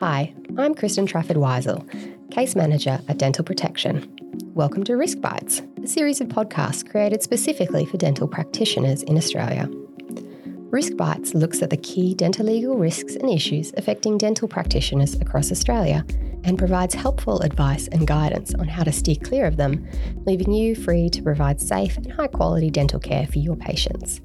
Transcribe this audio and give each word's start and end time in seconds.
Hi, 0.00 0.32
I'm 0.56 0.74
Kristin 0.74 1.06
Trafford 1.06 1.36
Wiezel, 1.36 1.84
Case 2.30 2.56
Manager 2.56 3.02
at 3.06 3.18
Dental 3.18 3.44
Protection. 3.44 4.10
Welcome 4.54 4.82
to 4.84 4.96
Risk 4.96 5.20
Bites, 5.20 5.60
a 5.84 5.86
series 5.86 6.22
of 6.22 6.28
podcasts 6.28 6.90
created 6.90 7.22
specifically 7.22 7.84
for 7.84 7.98
dental 7.98 8.26
practitioners 8.26 9.02
in 9.02 9.18
Australia. 9.18 9.68
Risk 10.70 10.96
Bites 10.96 11.34
looks 11.34 11.60
at 11.60 11.68
the 11.68 11.76
key 11.76 12.14
dental 12.14 12.46
legal 12.46 12.78
risks 12.78 13.14
and 13.14 13.28
issues 13.28 13.74
affecting 13.76 14.16
dental 14.16 14.48
practitioners 14.48 15.16
across 15.16 15.52
Australia 15.52 16.02
and 16.44 16.56
provides 16.56 16.94
helpful 16.94 17.42
advice 17.42 17.86
and 17.88 18.06
guidance 18.06 18.54
on 18.54 18.68
how 18.68 18.84
to 18.84 18.92
steer 18.92 19.16
clear 19.16 19.44
of 19.44 19.58
them, 19.58 19.86
leaving 20.24 20.50
you 20.50 20.74
free 20.74 21.10
to 21.10 21.22
provide 21.22 21.60
safe 21.60 21.98
and 21.98 22.10
high 22.10 22.26
quality 22.26 22.70
dental 22.70 23.00
care 23.00 23.26
for 23.26 23.38
your 23.38 23.54
patients. 23.54 24.22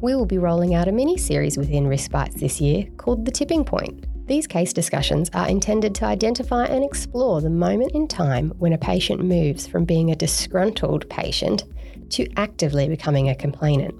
We 0.00 0.16
will 0.16 0.26
be 0.26 0.38
rolling 0.38 0.74
out 0.74 0.88
a 0.88 0.92
mini 0.92 1.16
series 1.16 1.56
within 1.56 1.86
Risk 1.86 2.10
Bites 2.10 2.40
this 2.40 2.60
year 2.60 2.88
called 2.96 3.24
The 3.24 3.30
Tipping 3.30 3.64
Point. 3.64 4.04
These 4.28 4.46
case 4.46 4.74
discussions 4.74 5.30
are 5.32 5.48
intended 5.48 5.94
to 5.94 6.04
identify 6.04 6.66
and 6.66 6.84
explore 6.84 7.40
the 7.40 7.48
moment 7.48 7.92
in 7.92 8.06
time 8.06 8.50
when 8.58 8.74
a 8.74 8.78
patient 8.78 9.24
moves 9.24 9.66
from 9.66 9.86
being 9.86 10.10
a 10.10 10.16
disgruntled 10.16 11.08
patient 11.08 11.64
to 12.10 12.28
actively 12.36 12.90
becoming 12.90 13.30
a 13.30 13.34
complainant. 13.34 13.94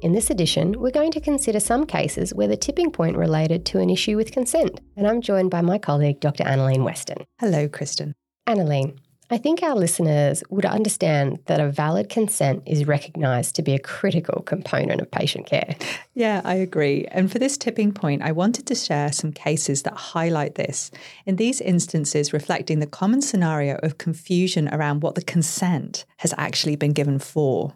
In 0.00 0.12
this 0.12 0.30
edition, 0.30 0.78
we're 0.78 0.92
going 0.92 1.10
to 1.10 1.20
consider 1.20 1.58
some 1.58 1.86
cases 1.86 2.32
where 2.32 2.46
the 2.46 2.56
tipping 2.56 2.92
point 2.92 3.16
related 3.16 3.66
to 3.66 3.80
an 3.80 3.90
issue 3.90 4.16
with 4.16 4.30
consent, 4.30 4.80
and 4.96 5.08
I'm 5.08 5.20
joined 5.20 5.50
by 5.50 5.60
my 5.60 5.76
colleague, 5.76 6.20
Dr. 6.20 6.44
Annalene 6.44 6.84
Weston. 6.84 7.24
Hello, 7.40 7.66
Kristin. 7.66 8.12
Annalene, 8.46 8.96
I 9.32 9.38
think 9.38 9.62
our 9.62 9.74
listeners 9.74 10.44
would 10.50 10.66
understand 10.66 11.38
that 11.46 11.58
a 11.58 11.70
valid 11.70 12.10
consent 12.10 12.64
is 12.66 12.86
recognised 12.86 13.56
to 13.56 13.62
be 13.62 13.72
a 13.72 13.78
critical 13.78 14.42
component 14.42 15.00
of 15.00 15.10
patient 15.10 15.46
care. 15.46 15.74
Yeah, 16.12 16.42
I 16.44 16.56
agree. 16.56 17.06
And 17.10 17.32
for 17.32 17.38
this 17.38 17.56
tipping 17.56 17.92
point, 17.92 18.20
I 18.20 18.32
wanted 18.32 18.66
to 18.66 18.74
share 18.74 19.10
some 19.10 19.32
cases 19.32 19.84
that 19.84 19.94
highlight 19.94 20.56
this. 20.56 20.90
In 21.24 21.36
these 21.36 21.62
instances, 21.62 22.34
reflecting 22.34 22.80
the 22.80 22.86
common 22.86 23.22
scenario 23.22 23.76
of 23.76 23.96
confusion 23.96 24.68
around 24.68 25.02
what 25.02 25.14
the 25.14 25.22
consent 25.22 26.04
has 26.18 26.34
actually 26.36 26.76
been 26.76 26.92
given 26.92 27.18
for. 27.18 27.72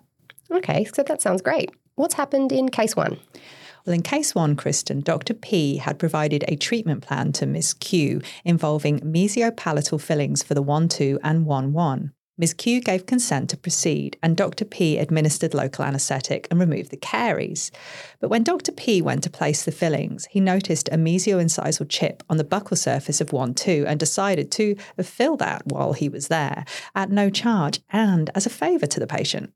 Okay, 0.50 0.84
so 0.84 1.02
that 1.04 1.22
sounds 1.22 1.40
great. 1.40 1.70
What's 1.94 2.12
happened 2.12 2.52
in 2.52 2.68
case 2.68 2.94
one? 2.94 3.18
Well, 3.86 3.94
in 3.94 4.02
case 4.02 4.34
one, 4.34 4.56
Kristin, 4.56 5.04
Dr. 5.04 5.32
P 5.32 5.76
had 5.76 6.00
provided 6.00 6.44
a 6.48 6.56
treatment 6.56 7.06
plan 7.06 7.30
to 7.34 7.46
Ms. 7.46 7.72
Q 7.72 8.20
involving 8.44 8.98
mesiopalatal 8.98 10.00
fillings 10.00 10.42
for 10.42 10.54
the 10.54 10.62
1 10.62 10.88
2 10.88 11.20
and 11.22 11.46
1 11.46 11.72
1. 11.72 12.12
Ms. 12.36 12.52
Q 12.52 12.80
gave 12.80 13.06
consent 13.06 13.48
to 13.48 13.56
proceed, 13.56 14.18
and 14.24 14.36
Dr. 14.36 14.64
P 14.64 14.98
administered 14.98 15.54
local 15.54 15.84
anaesthetic 15.84 16.48
and 16.50 16.58
removed 16.58 16.90
the 16.90 16.96
caries. 16.96 17.70
But 18.18 18.28
when 18.28 18.42
Dr. 18.42 18.72
P 18.72 19.00
went 19.00 19.22
to 19.22 19.30
place 19.30 19.64
the 19.64 19.70
fillings, 19.70 20.26
he 20.32 20.40
noticed 20.40 20.88
a 20.88 20.96
mesioincisal 20.96 21.88
chip 21.88 22.24
on 22.28 22.38
the 22.38 22.44
buccal 22.44 22.76
surface 22.76 23.20
of 23.20 23.32
1 23.32 23.54
2 23.54 23.84
and 23.86 24.00
decided 24.00 24.50
to 24.50 24.74
fill 25.00 25.36
that 25.36 25.64
while 25.64 25.92
he 25.92 26.08
was 26.08 26.26
there, 26.26 26.64
at 26.96 27.10
no 27.10 27.30
charge 27.30 27.78
and 27.90 28.30
as 28.34 28.46
a 28.46 28.50
favour 28.50 28.86
to 28.86 28.98
the 28.98 29.06
patient. 29.06 29.52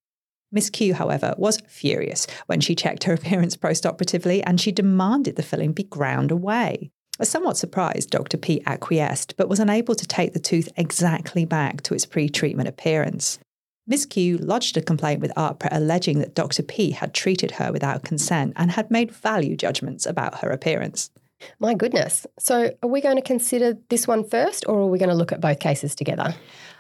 Miss 0.52 0.70
Q, 0.70 0.94
however, 0.94 1.34
was 1.38 1.62
furious 1.68 2.26
when 2.46 2.60
she 2.60 2.74
checked 2.74 3.04
her 3.04 3.12
appearance 3.14 3.56
postoperatively 3.56 4.42
and 4.44 4.60
she 4.60 4.72
demanded 4.72 5.36
the 5.36 5.42
filling 5.42 5.72
be 5.72 5.84
ground 5.84 6.30
away. 6.30 6.90
Somewhat 7.22 7.58
surprised, 7.58 8.10
Dr. 8.10 8.38
P 8.38 8.62
acquiesced, 8.66 9.36
but 9.36 9.48
was 9.48 9.60
unable 9.60 9.94
to 9.94 10.06
take 10.06 10.32
the 10.32 10.40
tooth 10.40 10.70
exactly 10.76 11.44
back 11.44 11.82
to 11.82 11.94
its 11.94 12.06
pre 12.06 12.28
treatment 12.30 12.68
appearance. 12.68 13.38
Miss 13.86 14.06
Q 14.06 14.38
lodged 14.38 14.76
a 14.76 14.82
complaint 14.82 15.20
with 15.20 15.32
AHPRA 15.36 15.68
alleging 15.72 16.20
that 16.20 16.34
Dr. 16.34 16.62
P 16.62 16.92
had 16.92 17.12
treated 17.12 17.52
her 17.52 17.72
without 17.72 18.04
consent 18.04 18.52
and 18.56 18.70
had 18.70 18.90
made 18.90 19.10
value 19.10 19.56
judgments 19.56 20.06
about 20.06 20.38
her 20.38 20.50
appearance. 20.50 21.10
My 21.58 21.74
goodness. 21.74 22.26
So, 22.38 22.70
are 22.82 22.88
we 22.88 23.00
going 23.00 23.16
to 23.16 23.22
consider 23.22 23.76
this 23.88 24.06
one 24.06 24.24
first, 24.24 24.64
or 24.68 24.78
are 24.80 24.86
we 24.86 24.98
going 24.98 25.08
to 25.08 25.14
look 25.14 25.32
at 25.32 25.40
both 25.40 25.58
cases 25.58 25.94
together? 25.94 26.34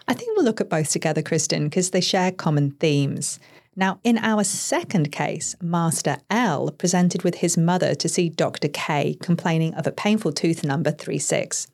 I 0.06 0.14
think 0.14 0.36
we'll 0.36 0.44
look 0.44 0.60
at 0.60 0.70
both 0.70 0.90
together, 0.90 1.22
Kristin, 1.22 1.64
because 1.64 1.90
they 1.90 2.00
share 2.00 2.30
common 2.30 2.72
themes. 2.72 3.38
Now, 3.76 4.00
in 4.02 4.18
our 4.18 4.42
second 4.42 5.12
case, 5.12 5.54
Master 5.62 6.18
L 6.28 6.70
presented 6.72 7.22
with 7.22 7.36
his 7.36 7.56
mother 7.56 7.94
to 7.94 8.08
see 8.08 8.28
Dr. 8.28 8.68
K 8.68 9.16
complaining 9.22 9.74
of 9.74 9.86
a 9.86 9.92
painful 9.92 10.32
tooth 10.32 10.64
number 10.64 10.90
36. 10.90 11.68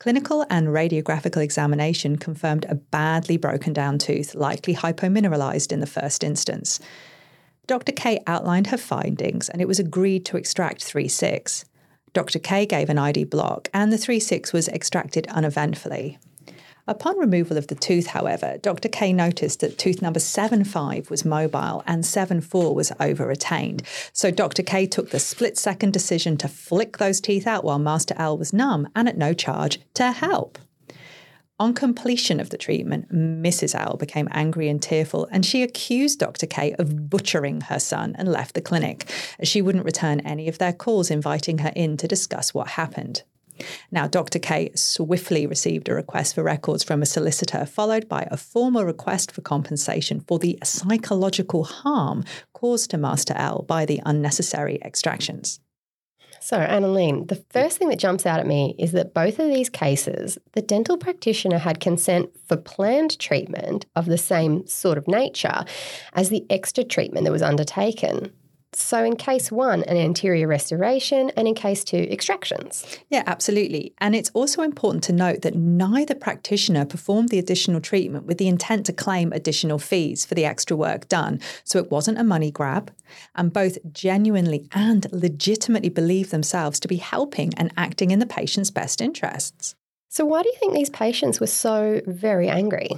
Clinical 0.00 0.44
and 0.50 0.68
radiographical 0.68 1.42
examination 1.42 2.16
confirmed 2.16 2.66
a 2.68 2.74
badly 2.74 3.36
broken 3.36 3.72
down 3.72 3.98
tooth, 3.98 4.34
likely 4.34 4.74
hypomineralized 4.74 5.72
in 5.72 5.80
the 5.80 5.86
first 5.86 6.24
instance. 6.24 6.80
Dr. 7.66 7.92
K 7.92 8.18
outlined 8.26 8.68
her 8.68 8.76
findings 8.76 9.48
and 9.48 9.62
it 9.62 9.68
was 9.68 9.78
agreed 9.78 10.24
to 10.26 10.36
extract 10.36 10.82
36. 10.82 11.64
Dr. 12.12 12.40
K 12.40 12.66
gave 12.66 12.90
an 12.90 12.98
ID 12.98 13.24
block 13.24 13.68
and 13.72 13.92
the 13.92 13.98
36 13.98 14.52
was 14.52 14.68
extracted 14.68 15.28
uneventfully. 15.28 16.18
Upon 16.90 17.16
removal 17.20 17.56
of 17.56 17.68
the 17.68 17.76
tooth, 17.76 18.08
however, 18.08 18.58
Dr. 18.60 18.88
K 18.88 19.12
noticed 19.12 19.60
that 19.60 19.78
tooth 19.78 20.02
number 20.02 20.18
75 20.18 21.08
was 21.08 21.24
mobile 21.24 21.84
and 21.86 22.04
74 22.04 22.74
was 22.74 22.90
over 22.98 23.28
retained. 23.28 23.84
So 24.12 24.32
Dr. 24.32 24.64
K 24.64 24.88
took 24.88 25.10
the 25.10 25.20
split 25.20 25.56
second 25.56 25.92
decision 25.92 26.36
to 26.38 26.48
flick 26.48 26.98
those 26.98 27.20
teeth 27.20 27.46
out 27.46 27.62
while 27.62 27.78
Master 27.78 28.16
L 28.18 28.36
was 28.36 28.52
numb 28.52 28.88
and 28.96 29.08
at 29.08 29.16
no 29.16 29.32
charge 29.32 29.78
to 29.94 30.10
help. 30.10 30.58
On 31.60 31.74
completion 31.74 32.40
of 32.40 32.50
the 32.50 32.58
treatment, 32.58 33.14
Mrs. 33.14 33.78
L 33.78 33.96
became 33.96 34.26
angry 34.32 34.68
and 34.68 34.82
tearful, 34.82 35.28
and 35.30 35.46
she 35.46 35.62
accused 35.62 36.18
Dr. 36.18 36.46
K 36.46 36.74
of 36.76 37.08
butchering 37.08 37.60
her 37.60 37.78
son 37.78 38.16
and 38.18 38.26
left 38.26 38.56
the 38.56 38.60
clinic, 38.60 39.08
she 39.44 39.62
wouldn't 39.62 39.84
return 39.84 40.18
any 40.20 40.48
of 40.48 40.58
their 40.58 40.72
calls 40.72 41.08
inviting 41.08 41.58
her 41.58 41.72
in 41.76 41.96
to 41.98 42.08
discuss 42.08 42.52
what 42.52 42.66
happened. 42.70 43.22
Now, 43.90 44.06
Dr. 44.06 44.38
K 44.38 44.70
swiftly 44.74 45.46
received 45.46 45.88
a 45.88 45.94
request 45.94 46.34
for 46.34 46.42
records 46.42 46.84
from 46.84 47.02
a 47.02 47.06
solicitor, 47.06 47.64
followed 47.66 48.08
by 48.08 48.26
a 48.30 48.36
formal 48.36 48.84
request 48.84 49.32
for 49.32 49.40
compensation 49.40 50.20
for 50.20 50.38
the 50.38 50.58
psychological 50.64 51.64
harm 51.64 52.24
caused 52.52 52.90
to 52.90 52.98
Master 52.98 53.34
L 53.36 53.62
by 53.62 53.84
the 53.84 54.00
unnecessary 54.04 54.78
extractions. 54.82 55.60
So, 56.42 56.56
Annalene, 56.58 57.28
the 57.28 57.44
first 57.50 57.76
thing 57.76 57.90
that 57.90 57.98
jumps 57.98 58.24
out 58.24 58.40
at 58.40 58.46
me 58.46 58.74
is 58.78 58.92
that 58.92 59.12
both 59.12 59.38
of 59.38 59.48
these 59.48 59.68
cases, 59.68 60.38
the 60.52 60.62
dental 60.62 60.96
practitioner 60.96 61.58
had 61.58 61.80
consent 61.80 62.30
for 62.46 62.56
planned 62.56 63.18
treatment 63.18 63.84
of 63.94 64.06
the 64.06 64.16
same 64.16 64.66
sort 64.66 64.96
of 64.96 65.06
nature 65.06 65.64
as 66.14 66.30
the 66.30 66.46
extra 66.48 66.82
treatment 66.82 67.24
that 67.24 67.32
was 67.32 67.42
undertaken. 67.42 68.32
So, 68.72 69.04
in 69.04 69.16
case 69.16 69.50
one, 69.50 69.82
an 69.84 69.96
anterior 69.96 70.46
restoration, 70.46 71.30
and 71.36 71.48
in 71.48 71.54
case 71.54 71.82
two, 71.82 72.06
extractions. 72.10 72.86
Yeah, 73.08 73.24
absolutely. 73.26 73.94
And 73.98 74.14
it's 74.14 74.30
also 74.30 74.62
important 74.62 75.02
to 75.04 75.12
note 75.12 75.42
that 75.42 75.56
neither 75.56 76.14
practitioner 76.14 76.84
performed 76.84 77.30
the 77.30 77.40
additional 77.40 77.80
treatment 77.80 78.26
with 78.26 78.38
the 78.38 78.46
intent 78.46 78.86
to 78.86 78.92
claim 78.92 79.32
additional 79.32 79.80
fees 79.80 80.24
for 80.24 80.34
the 80.34 80.44
extra 80.44 80.76
work 80.76 81.08
done. 81.08 81.40
So, 81.64 81.80
it 81.80 81.90
wasn't 81.90 82.18
a 82.18 82.24
money 82.24 82.52
grab. 82.52 82.92
And 83.34 83.52
both 83.52 83.76
genuinely 83.92 84.68
and 84.72 85.06
legitimately 85.12 85.88
believe 85.88 86.30
themselves 86.30 86.78
to 86.80 86.88
be 86.88 86.96
helping 86.96 87.52
and 87.54 87.72
acting 87.76 88.12
in 88.12 88.20
the 88.20 88.26
patient's 88.26 88.70
best 88.70 89.00
interests. 89.00 89.74
So, 90.12 90.24
why 90.24 90.42
do 90.42 90.48
you 90.48 90.56
think 90.58 90.74
these 90.74 90.90
patients 90.90 91.38
were 91.38 91.46
so 91.46 92.00
very 92.04 92.48
angry? 92.48 92.88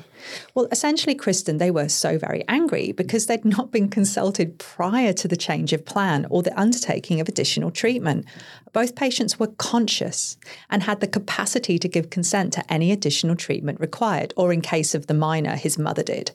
Well, 0.55 0.67
essentially, 0.73 1.15
Kristin, 1.15 1.59
they 1.59 1.71
were 1.71 1.91
so 1.91 2.17
very 2.17 2.43
angry 2.49 2.93
because 2.93 3.27
they'd 3.27 3.45
not 3.45 3.71
been 3.71 3.91
consulted 3.91 4.59
prior 4.59 5.13
to 5.13 5.29
the 5.29 5.37
change 5.37 5.75
of 5.75 5.85
plan 5.85 6.27
or 6.31 6.43
the 6.43 6.59
undertaking 6.59 7.21
of 7.21 7.29
additional 7.29 7.71
treatment. 7.71 8.25
Both 8.73 8.95
patients 8.95 9.39
were 9.39 9.49
conscious 9.49 10.39
and 10.71 10.85
had 10.85 11.01
the 11.01 11.07
capacity 11.07 11.79
to 11.81 11.87
give 11.87 12.09
consent 12.09 12.55
to 12.55 12.73
any 12.73 12.91
additional 12.91 13.37
treatment 13.37 13.79
required, 13.79 14.33
or 14.35 14.51
in 14.51 14.63
case 14.63 14.95
of 14.95 15.07
the 15.07 15.13
minor, 15.13 15.57
his 15.57 15.77
mother 15.77 16.03
did. 16.03 16.31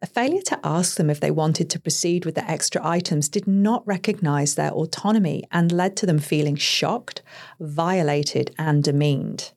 A 0.00 0.06
failure 0.06 0.42
to 0.46 0.60
ask 0.64 0.96
them 0.96 1.10
if 1.10 1.20
they 1.20 1.30
wanted 1.30 1.68
to 1.68 1.78
proceed 1.78 2.24
with 2.24 2.36
the 2.36 2.50
extra 2.50 2.80
items 2.82 3.28
did 3.28 3.46
not 3.46 3.86
recognise 3.86 4.54
their 4.54 4.70
autonomy 4.70 5.44
and 5.52 5.70
led 5.70 5.94
to 5.98 6.06
them 6.06 6.20
feeling 6.20 6.56
shocked, 6.56 7.20
violated, 7.60 8.54
and 8.56 8.82
demeaned. 8.82 9.52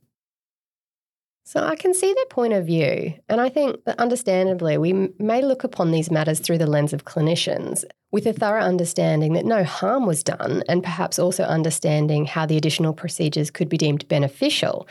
So 1.50 1.63
I 1.63 1.75
can 1.75 1.96
see 1.96 2.13
their 2.13 2.25
point 2.25 2.54
of 2.54 2.68
view. 2.68 3.16
And 3.28 3.42
I 3.42 3.50
think 3.50 3.84
that 3.86 3.98
understandably, 3.98 4.78
we 4.78 4.94
may 5.18 5.42
look 5.42 5.63
upon 5.63 5.90
these 5.90 6.12
matters 6.12 6.40
through 6.40 6.60
the 6.60 6.68
lens 6.68 6.94
of 6.94 7.06
clinicians 7.06 7.84
with 8.12 8.28
a 8.28 8.34
thorough 8.34 8.62
understanding 8.62 9.34
that 9.34 9.46
no 9.46 9.63
harm 9.63 10.06
was 10.06 10.24
done, 10.24 10.62
and 10.69 10.84
perhaps 10.84 11.18
also 11.18 11.46
understanding 11.46 12.25
how 12.25 12.46
the 12.46 12.56
additional 12.56 12.94
procedures 12.94 13.50
could 13.50 13.68
be 13.68 13.80
deemed 13.80 14.07
beneficial. 14.07 14.88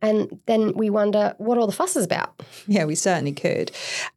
And 0.00 0.40
then 0.46 0.72
we 0.74 0.90
wonder 0.90 1.36
what 1.38 1.56
all 1.56 1.68
the 1.68 1.72
fuss 1.72 1.94
is 1.94 2.04
about. 2.04 2.42
Yeah, 2.66 2.84
we 2.84 2.96
certainly 2.96 3.30
could. 3.32 3.70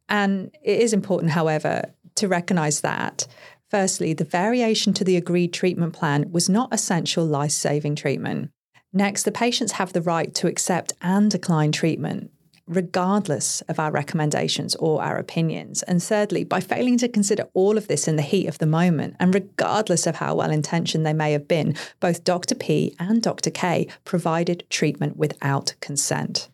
And 0.08 0.50
it 0.64 0.80
is 0.80 0.92
important, 0.92 1.30
however, 1.30 1.84
to 2.16 2.26
recognise 2.26 2.80
that 2.80 3.28
Firstly, 3.68 4.12
the 4.12 4.24
variation 4.24 4.92
to 4.94 5.02
the 5.02 5.16
agreed 5.16 5.52
treatment 5.52 5.92
plan 5.92 6.30
was 6.30 6.48
not 6.48 6.72
essential 6.72 7.26
life 7.26 7.50
saving 7.50 7.96
treatment. 7.96 8.50
Next, 8.96 9.24
the 9.24 9.30
patients 9.30 9.72
have 9.72 9.92
the 9.92 10.00
right 10.00 10.34
to 10.36 10.46
accept 10.46 10.94
and 11.02 11.30
decline 11.30 11.70
treatment. 11.70 12.30
regardless 12.68 13.60
of 13.68 13.78
our 13.78 13.92
recommendations 13.92 14.74
or 14.74 15.00
our 15.00 15.18
opinions. 15.18 15.84
And 15.84 16.02
thirdly, 16.02 16.42
by 16.42 16.58
failing 16.58 16.98
to 16.98 17.08
consider 17.08 17.46
all 17.54 17.78
of 17.78 17.86
this 17.86 18.08
in 18.08 18.16
the 18.16 18.22
heat 18.22 18.48
of 18.48 18.58
the 18.58 18.66
moment, 18.66 19.14
and 19.20 19.32
regardless 19.32 20.04
of 20.04 20.16
how 20.16 20.34
well 20.34 20.50
intentioned 20.50 21.06
they 21.06 21.12
may 21.12 21.30
have 21.30 21.46
been, 21.46 21.76
both 22.00 22.24
Dr. 22.24 22.56
P 22.56 22.96
and 22.98 23.22
Dr. 23.22 23.50
K 23.50 23.86
provided 24.04 24.64
treatment 24.68 25.16
without 25.16 25.74
consent. 25.78 26.48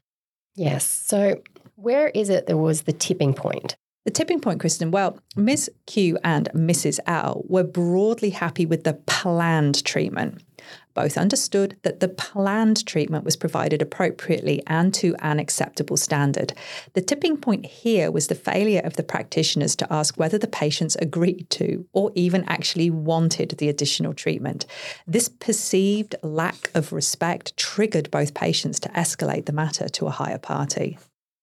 Yes. 0.55 0.85
So, 0.85 1.41
where 1.77 2.09
is 2.09 2.29
it 2.29 2.47
there 2.47 2.59
was 2.59 2.83
the 2.83 2.93
tipping 2.93 3.33
point? 3.33 3.75
The 4.05 4.11
tipping 4.11 4.41
point, 4.41 4.61
Kristin, 4.61 4.91
well, 4.91 5.19
Ms. 5.35 5.71
Q 5.87 6.19
and 6.23 6.51
Mrs. 6.55 6.99
L 7.07 7.43
were 7.49 7.65
broadly 7.65 8.31
happy 8.31 8.67
with 8.67 8.85
the 8.85 8.95
planned 9.07 9.83
treatment. 9.83 10.43
Both 10.95 11.17
understood 11.17 11.77
that 11.83 12.01
the 12.01 12.09
planned 12.09 12.87
treatment 12.87 13.25
was 13.25 13.37
provided 13.37 13.81
appropriately 13.81 14.63
and 14.67 14.93
to 14.95 15.15
an 15.21 15.39
acceptable 15.39 15.97
standard. 15.97 16.53
The 16.95 17.01
tipping 17.01 17.37
point 17.37 17.67
here 17.67 18.11
was 18.11 18.27
the 18.27 18.35
failure 18.35 18.83
of 18.85 18.97
the 18.97 19.03
practitioners 19.03 19.75
to 19.77 19.93
ask 19.93 20.19
whether 20.19 20.39
the 20.39 20.47
patients 20.47 20.97
agreed 20.97 21.49
to 21.51 21.87
or 21.93 22.13
even 22.15 22.45
actually 22.47 22.91
wanted 22.91 23.51
the 23.59 23.69
additional 23.69 24.15
treatment. 24.15 24.67
This 25.07 25.29
perceived 25.29 26.15
lack 26.23 26.71
of 26.75 26.93
respect 26.93 27.57
triggered 27.57 28.11
both 28.11 28.35
patients 28.35 28.81
to 28.81 28.89
escalate 28.91 29.47
the 29.47 29.53
matter 29.53 29.89
to 29.89 30.07
a 30.07 30.11
higher 30.11 30.39
party. 30.39 30.99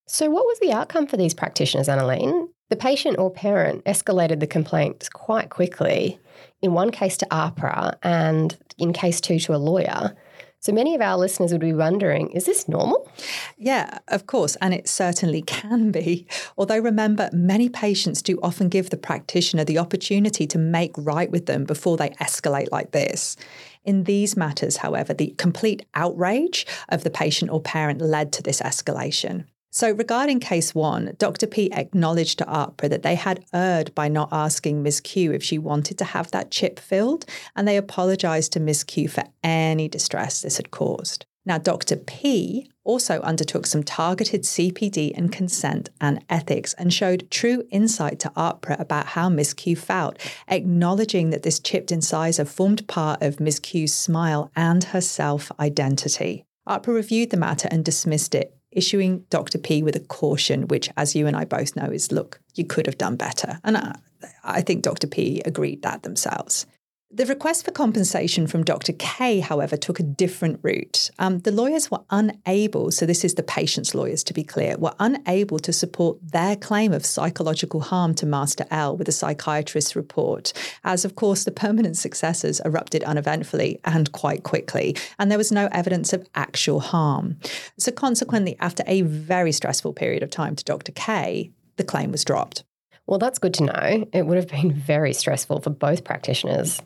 So, 0.07 0.29
what 0.29 0.45
was 0.45 0.59
the 0.59 0.71
outcome 0.71 1.05
for 1.05 1.17
these 1.17 1.33
practitioners, 1.35 1.87
Annalene? 1.87 2.49
The 2.69 2.75
patient 2.75 3.17
or 3.17 3.31
parent 3.31 3.83
escalated 3.85 4.39
the 4.39 4.47
complaints 4.47 5.09
quite 5.09 5.49
quickly, 5.49 6.19
in 6.61 6.73
one 6.73 6.91
case 6.91 7.17
to 7.17 7.25
AHPRA 7.27 7.95
and 8.03 8.55
in 8.77 8.93
case 8.93 9.19
two 9.19 9.39
to 9.39 9.55
a 9.55 9.57
lawyer. 9.57 10.15
So 10.61 10.73
many 10.73 10.93
of 10.93 11.01
our 11.01 11.17
listeners 11.17 11.53
would 11.53 11.61
be 11.61 11.73
wondering 11.73 12.31
is 12.31 12.45
this 12.45 12.67
normal? 12.67 13.09
Yeah, 13.57 13.99
of 14.09 14.27
course, 14.27 14.57
and 14.57 14.73
it 14.73 14.89
certainly 14.89 15.41
can 15.41 15.89
be. 15.91 16.27
Although 16.57 16.79
remember, 16.79 17.29
many 17.31 17.69
patients 17.69 18.21
do 18.21 18.37
often 18.43 18.67
give 18.67 18.89
the 18.89 18.97
practitioner 18.97 19.63
the 19.63 19.77
opportunity 19.77 20.45
to 20.47 20.57
make 20.57 20.91
right 20.97 21.31
with 21.31 21.45
them 21.45 21.63
before 21.63 21.95
they 21.95 22.09
escalate 22.21 22.67
like 22.71 22.91
this. 22.91 23.37
In 23.85 24.03
these 24.03 24.35
matters, 24.35 24.77
however, 24.77 25.13
the 25.13 25.33
complete 25.37 25.85
outrage 25.95 26.67
of 26.89 27.03
the 27.03 27.09
patient 27.09 27.49
or 27.51 27.61
parent 27.61 28.01
led 28.01 28.33
to 28.33 28.43
this 28.43 28.61
escalation. 28.61 29.45
So, 29.71 29.91
regarding 29.91 30.39
case 30.39 30.73
one, 30.73 31.15
Dr. 31.19 31.45
P 31.45 31.71
acknowledged 31.71 32.39
to 32.39 32.45
AHPRA 32.45 32.89
that 32.89 33.03
they 33.03 33.13
had 33.13 33.45
erred 33.53 33.93
by 33.93 34.07
not 34.07 34.29
asking 34.31 34.81
Ms. 34.81 34.99
Q 34.99 35.31
if 35.31 35.43
she 35.43 35.59
wanted 35.59 35.97
to 35.99 36.05
have 36.05 36.31
that 36.31 36.49
chip 36.49 36.79
filled, 36.79 37.25
and 37.55 37.67
they 37.67 37.77
apologised 37.77 38.51
to 38.53 38.59
Ms. 38.59 38.83
Q 38.83 39.07
for 39.07 39.23
any 39.43 39.87
distress 39.87 40.41
this 40.41 40.57
had 40.57 40.71
caused. 40.71 41.27
Now, 41.45 41.59
Dr. 41.59 41.95
P 41.95 42.69
also 42.83 43.21
undertook 43.21 43.67
some 43.67 43.83
targeted 43.83 44.41
CPD 44.41 45.15
and 45.15 45.31
consent 45.31 45.89
and 46.01 46.23
ethics 46.29 46.73
and 46.73 46.91
showed 46.91 47.29
true 47.29 47.63
insight 47.69 48.19
to 48.19 48.29
AHPRA 48.31 48.79
about 48.79 49.07
how 49.07 49.29
Ms. 49.29 49.53
Q 49.53 49.75
felt, 49.75 50.17
acknowledging 50.47 51.29
that 51.29 51.43
this 51.43 51.59
chipped 51.59 51.91
incisor 51.91 52.45
formed 52.45 52.87
part 52.87 53.21
of 53.21 53.39
Ms. 53.39 53.59
Q's 53.59 53.93
smile 53.93 54.51
and 54.55 54.85
her 54.85 55.01
self 55.01 55.51
identity. 55.59 56.43
AHPRA 56.67 56.93
reviewed 56.93 57.29
the 57.29 57.37
matter 57.37 57.67
and 57.71 57.85
dismissed 57.85 58.33
it, 58.35 58.55
issuing 58.71 59.25
Dr. 59.29 59.57
P 59.57 59.81
with 59.83 59.95
a 59.95 59.99
caution, 59.99 60.67
which, 60.67 60.89
as 60.97 61.15
you 61.15 61.27
and 61.27 61.35
I 61.35 61.45
both 61.45 61.75
know, 61.75 61.89
is 61.91 62.11
look, 62.11 62.39
you 62.55 62.65
could 62.65 62.85
have 62.85 62.97
done 62.97 63.15
better. 63.15 63.59
And 63.63 63.77
I, 63.77 63.95
I 64.43 64.61
think 64.61 64.83
Dr. 64.83 65.07
P 65.07 65.41
agreed 65.45 65.81
that 65.81 66.03
themselves. 66.03 66.65
The 67.11 67.25
request 67.25 67.65
for 67.65 67.71
compensation 67.71 68.45
from 68.45 68.63
Dr. 68.63 68.93
K, 68.93 69.39
however, 69.39 69.75
took 69.75 69.99
a 69.99 70.03
different 70.03 70.59
route. 70.61 71.09
Um, 71.17 71.39
the 71.39 71.51
lawyers 71.51 71.89
were 71.89 72.03
unable, 72.11 72.91
so 72.91 73.07
this 73.07 73.25
is 73.25 73.33
the 73.33 73.41
patient's 73.41 73.95
lawyers 73.95 74.23
to 74.25 74.33
be 74.33 74.43
clear, 74.43 74.77
were 74.77 74.93
unable 74.99 75.57
to 75.57 75.73
support 75.73 76.19
their 76.21 76.55
claim 76.55 76.93
of 76.93 77.03
psychological 77.03 77.79
harm 77.79 78.13
to 78.13 78.27
Master 78.27 78.67
L 78.69 78.95
with 78.95 79.09
a 79.09 79.11
psychiatrist's 79.11 79.95
report, 79.95 80.53
as 80.83 81.03
of 81.03 81.15
course 81.15 81.45
the 81.45 81.51
permanent 81.51 81.97
successors 81.97 82.61
erupted 82.63 83.03
uneventfully 83.03 83.79
and 83.85 84.11
quite 84.11 84.43
quickly, 84.43 84.95
and 85.17 85.31
there 85.31 85.39
was 85.39 85.51
no 85.51 85.67
evidence 85.71 86.13
of 86.13 86.29
actual 86.35 86.79
harm. 86.79 87.39
So 87.79 87.91
consequently, 87.91 88.55
after 88.59 88.83
a 88.85 89.01
very 89.01 89.51
stressful 89.51 89.93
period 89.93 90.21
of 90.21 90.29
time 90.29 90.55
to 90.55 90.63
Dr. 90.63 90.91
K, 90.91 91.49
the 91.77 91.83
claim 91.83 92.11
was 92.11 92.23
dropped. 92.23 92.65
Well, 93.07 93.17
that's 93.17 93.39
good 93.39 93.55
to 93.55 93.63
know. 93.63 94.07
It 94.13 94.27
would 94.27 94.37
have 94.37 94.49
been 94.49 94.71
very 94.71 95.13
stressful 95.13 95.61
for 95.61 95.71
both 95.71 96.03
practitioners. 96.03 96.79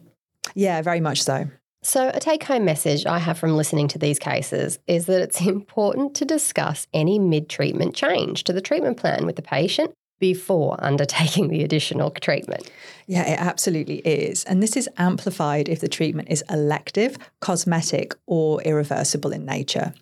Yeah, 0.56 0.82
very 0.82 1.00
much 1.00 1.24
so. 1.24 1.48
So, 1.86 2.10
a 2.14 2.20
take 2.20 2.46
home 2.46 2.64
message 2.64 3.06
I 3.06 3.20
have 3.20 3.38
from 3.38 3.58
listening 3.58 3.90
to 3.90 4.00
these 4.00 4.18
cases 4.18 4.80
is 4.88 5.06
that 5.08 5.22
it's 5.22 5.42
important 5.46 6.16
to 6.16 6.26
discuss 6.26 6.88
any 6.94 7.20
mid 7.20 7.50
treatment 7.50 7.94
change 7.96 8.46
to 8.46 8.54
the 8.54 8.62
treatment 8.62 8.98
plan 8.98 9.26
with 9.26 9.36
the 9.36 9.42
patient 9.42 9.94
before 10.20 10.78
undertaking 10.84 11.50
the 11.50 11.64
additional 11.64 12.10
treatment. 12.10 12.72
Yeah, 13.08 13.28
it 13.28 13.40
absolutely 13.40 13.98
is. 13.98 14.46
And 14.46 14.64
this 14.64 14.78
is 14.78 14.88
amplified 14.98 15.68
if 15.68 15.82
the 15.82 15.90
treatment 15.90 16.30
is 16.30 16.44
elective, 16.50 17.18
cosmetic, 17.42 18.16
or 18.28 18.62
irreversible 18.62 19.34
in 19.34 19.46
nature. 19.46 19.94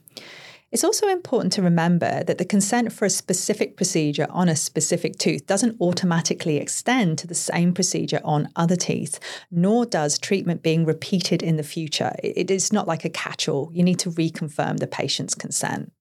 It's 0.72 0.86
also 0.86 1.10
important 1.10 1.52
to 1.54 1.62
remember 1.62 2.24
that 2.24 2.38
the 2.38 2.46
consent 2.46 2.94
for 2.94 3.04
a 3.04 3.10
specific 3.10 3.76
procedure 3.76 4.28
on 4.30 4.48
a 4.48 4.56
specific 4.56 5.18
tooth 5.18 5.46
doesn't 5.46 5.76
automatically 5.82 6.58
extend 6.58 7.18
to 7.18 7.28
the 7.28 7.36
same 7.36 7.74
procedure 7.74 8.22
on 8.24 8.48
other 8.56 8.78
teeth, 8.78 9.20
nor 9.52 9.86
does 9.86 10.18
treatment 10.18 10.64
being 10.64 10.86
repeated 10.86 11.44
in 11.44 11.58
the 11.58 11.64
future. 11.64 12.16
It 12.24 12.50
is 12.50 12.72
not 12.72 12.88
like 12.88 13.04
a 13.04 13.10
catch 13.10 13.50
all. 13.50 13.70
You 13.74 13.84
need 13.84 14.00
to 14.00 14.12
reconfirm 14.12 14.80
the 14.80 14.88
patient's 14.88 15.36
consent. 15.36 15.92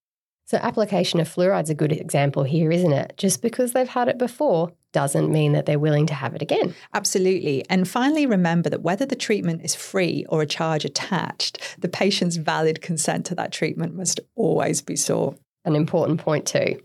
So, 0.51 0.59
application 0.59 1.21
of 1.21 1.29
fluoride's 1.29 1.71
a 1.71 1.77
good 1.77 1.93
example 1.93 2.43
here, 2.43 2.73
isn't 2.73 2.93
it? 2.93 3.13
Just 3.17 3.41
because 3.41 3.73
they've 3.73 3.89
had 3.89 4.09
it 4.09 4.19
before 4.19 4.73
doesn't 4.91 5.31
mean 5.31 5.53
that 5.53 5.65
they're 5.65 5.79
willing 5.79 6.07
to 6.07 6.15
have 6.15 6.35
it 6.35 6.43
again. 6.43 6.75
Absolutely. 6.93 7.65
And 7.71 7.87
finally, 7.87 8.27
remember 8.27 8.69
that 8.69 8.83
whether 8.83 9.07
the 9.07 9.15
treatment 9.15 9.63
is 9.63 9.77
free 9.77 10.27
or 10.29 10.43
a 10.43 10.47
charge 10.47 10.85
attached, 10.85 11.77
the 11.79 11.89
patient's 11.89 12.35
valid 12.35 12.83
consent 12.83 13.27
to 13.27 13.37
that 13.37 13.53
treatment 13.53 13.95
must 13.95 14.19
always 14.35 14.83
be 14.83 14.97
sought. 14.97 15.39
An 15.65 15.77
important 15.77 16.19
point, 16.19 16.47
too. 16.47 16.81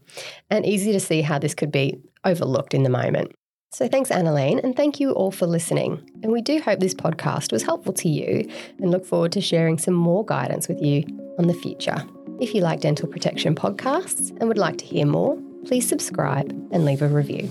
And 0.51 0.63
easy 0.63 0.91
to 0.91 0.99
see 0.99 1.23
how 1.23 1.39
this 1.39 1.55
could 1.55 1.71
be 1.71 1.97
overlooked 2.23 2.75
in 2.75 2.83
the 2.83 2.91
moment. 2.91 3.31
So, 3.71 3.87
thanks, 3.87 4.11
Annalene, 4.11 4.63
and 4.63 4.75
thank 4.75 4.99
you 4.99 5.11
all 5.13 5.31
for 5.31 5.47
listening. 5.47 6.07
And 6.21 6.31
we 6.31 6.43
do 6.43 6.59
hope 6.59 6.81
this 6.81 6.93
podcast 6.93 7.51
was 7.51 7.63
helpful 7.63 7.93
to 7.93 8.09
you 8.09 8.47
and 8.77 8.91
look 8.91 9.07
forward 9.07 9.31
to 9.31 9.41
sharing 9.41 9.79
some 9.79 9.95
more 9.95 10.23
guidance 10.23 10.67
with 10.67 10.79
you 10.83 11.03
on 11.39 11.47
the 11.47 11.55
future. 11.55 12.05
If 12.39 12.53
you 12.53 12.61
like 12.61 12.81
dental 12.81 13.07
protection 13.07 13.55
podcasts 13.55 14.35
and 14.39 14.49
would 14.49 14.57
like 14.57 14.77
to 14.79 14.85
hear 14.85 15.05
more, 15.05 15.37
please 15.65 15.87
subscribe 15.87 16.49
and 16.71 16.83
leave 16.83 17.01
a 17.01 17.07
review. 17.07 17.49